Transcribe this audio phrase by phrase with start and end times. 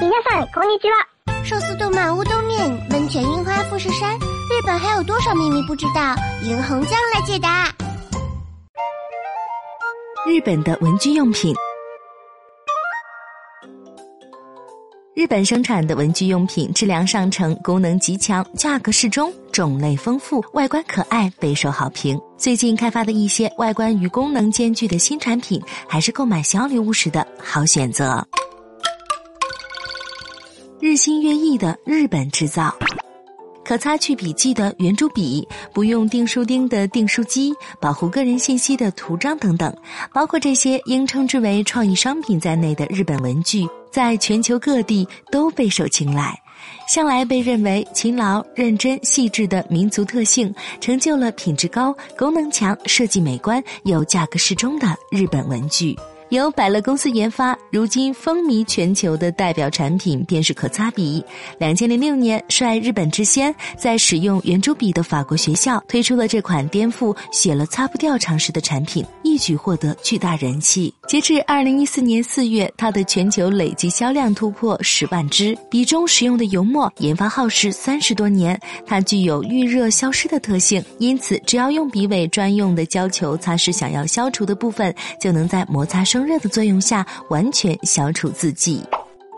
[0.00, 1.06] 皆さんこんにちは。
[1.44, 6.14] 寿司动漫乌冬面，温泉樱花富士山，日本还有多少秘密不知道？
[6.42, 7.72] 银红酱来解答。
[10.26, 11.54] 日本的文具用品。
[15.14, 22.20] 日本生产的文具用品质量上乘，功能极强，价格适中，种类丰富，外观可爱，备受好评。
[22.36, 28.26] 最近开发的一些外观与功能兼具的新产品，还是购买小礼物时的好选择。
[30.81, 32.75] 日新月异的日本制造，
[33.63, 39.71] 可擦去笔记的圆珠笔，不用订书钉的订书机，保护个人信息的图章等等，
[40.11, 46.35] 包括这些应称之为创意商品在内的日本文具，在全球各地都备受青睐。
[46.87, 55.95] 向来被认为勤劳、认真、细致的民族特性，成就了品质高、功能强、设计美观又价格适中的日本文具。
[56.31, 61.21] 由百乐公司研发，如今风靡全球的代表产品便是可擦笔。
[61.57, 70.93] 两千零六年，率日本之先，在使用圆珠笔的法国学校推出了这款颠覆写了擦不掉常识的产品，一举获得巨大人气。
[71.07, 75.57] 截至二零一四年四月，它的全球累计销量突破十万支。
[75.69, 86.21] 笔中使用的油墨研发耗时三十多年，它具有遇热消失的特性，因此只要用笔尾专用的胶球擦拭想要消除的部分，就能在摩擦生。
[86.25, 88.81] 热的作用下，完全消除字迹。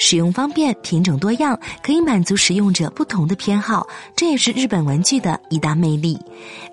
[0.00, 6.18] 使用方便，品种多样，可以满足使用者不同的偏好，这也是日本文具的一大魅力。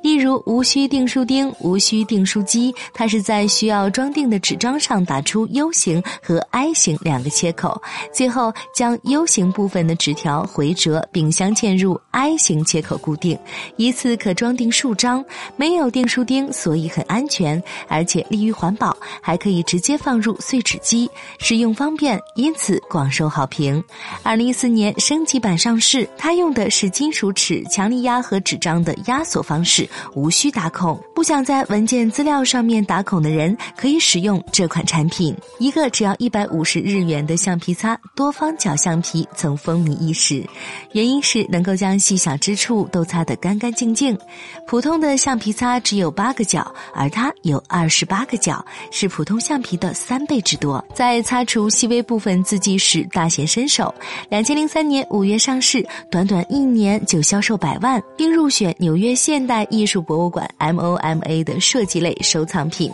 [0.01, 7.79] 例如，无需订书钉，无需订书机，它是在需要装订的纸张上打出 U 型和 I 型两个切口，
[8.13, 13.37] 最后将 U 型部分的纸条回折并镶嵌入 I 型切口固定，
[13.75, 15.23] 一次可装订数张。
[15.57, 23.11] 没有订书钉，所以很安全，而且利于环保，还可以直接放入碎纸机，使用方便，因此广。
[23.17, 23.83] 受好评。
[24.21, 31.01] 二零一四年升级版上市，它用的是金属齿强力压和纸张的压缩方式，无需打孔。
[31.15, 35.35] 不想在文件资料上面打孔的人，可以使用这款产品。
[35.57, 40.45] 一个只要一百五十日元的橡皮擦，多方角橡皮曾风靡一时，
[40.91, 44.15] 原因是能够将细小之处都擦得干干净净。
[44.67, 50.83] 普通的橡皮擦只有八个角，而它有二十八个角，是普通橡皮的三倍之多。
[50.93, 53.93] 在擦除细微部分字迹时，大显身手。
[54.29, 62.91] 两千零三年五月上市，短短一年就销售百万，并入选纽约现代艺术博物馆 MOMA 的设计类收藏品。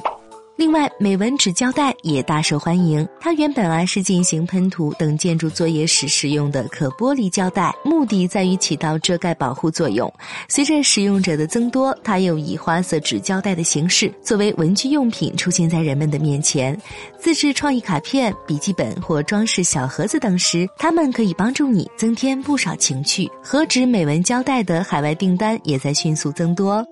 [0.56, 3.08] 另外，美纹纸胶带也大受欢迎。
[3.19, 10.12] 它原本啊是进行喷涂等建筑作业时使用的可剥离胶带，目的在于起到遮盖保护作用。
[10.47, 16.80] 随着使用者的增多，它又以花色纸胶带的形式作为文具用品出现在人们的面前。
[17.18, 23.30] 自制创意卡片、笔记本或装饰小盒子等时，它们可以帮助你增添不少情趣。
[23.44, 26.85] 和纸美纹胶带的海外订单也在迅速增多。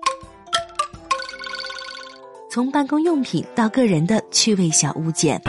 [2.52, 5.40] 从办公用品到个人的趣味小物件。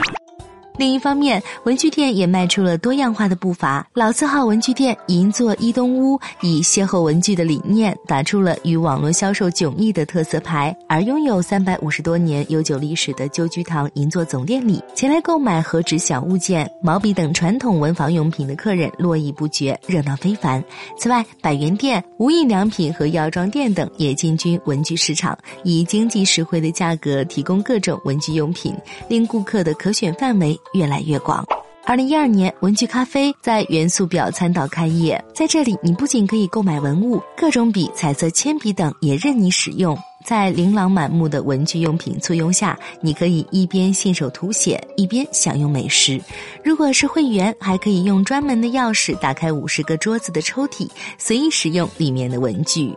[0.76, 3.86] 另一方面，文具店也迈出了多样化的步伐。
[3.94, 10.76] 老字号文具店银座伊东屋以邂逅文具的理念，打出了与网络销售迥异的特色牌。
[10.88, 20.62] 而拥有三百五十多年悠久历史的旧居堂银座总店里，前来购买和纸小物件、毛笔等传统文房用品的客人络绎不绝，热闹非凡。
[20.98, 28.74] 此外，百元店、无印良品和药妆店等也进军文具市场，以经济实惠的价格提供各种文具用品，
[29.08, 30.58] 令顾客的可选范围。
[30.72, 31.44] 越来越广。
[31.86, 39.94] 二零一二年，文具咖啡在元素表参道开业，在这里，你不仅可以购买文物，各种笔、彩色铅笔等也任你使用。
[40.24, 46.18] 在琳琅满目的文具用品簇拥下，你可以一边信手涂写，一边享用美食。
[46.64, 50.88] 如果是会员，还可以用专门的钥匙打开五十个桌子的抽屉，
[51.18, 52.94] 随意使用里面的文具。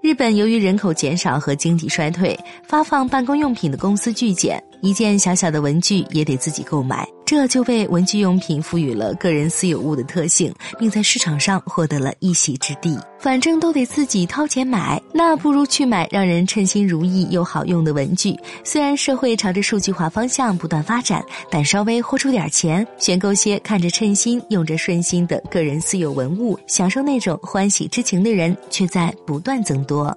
[0.00, 7.06] 日本由于人口减少和经济衰退，发放办公用品的公司巨减，一件小小的文具也得自己购买。
[7.24, 12.98] 这就为文具用品赋予了个人私有物的特性，并在市场上获得了一席之地。
[13.20, 18.34] 反正都得自己掏钱买，那不如去买让人称心如意又好用的文具。
[18.64, 30.16] 虽然社会朝着数据化方向不断发展，但稍微豁出点钱，选购些看着称心、用着顺心的个人私有文物，享受那种欢喜之情的人，却在不断增多。